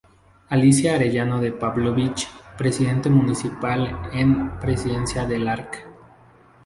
Alicia 0.49 0.95
Arellano 0.95 1.39
de 1.39 1.51
Pavlovich, 1.51 2.27
Presidente 2.57 3.07
Municipal 3.07 4.09
en 4.13 4.57
presencia 4.59 5.27
del 5.27 5.47
Arq. 5.47 5.85